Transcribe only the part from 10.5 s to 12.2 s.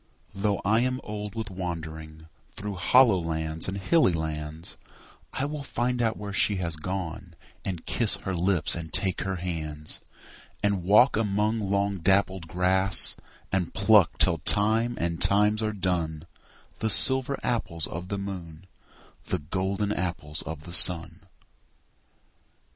And walk among long